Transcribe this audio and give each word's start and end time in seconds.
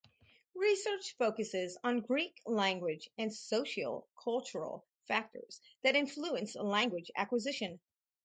Research 0.55 1.15
focuses 1.19 1.77
on 1.83 1.99
Greek 2.01 2.41
language 2.47 3.07
and 3.19 3.31
socio-cultural 3.31 4.83
factors 5.07 5.61
that 5.83 5.95
influence 5.95 6.55
language 6.55 7.11
acquisition. 7.15 7.79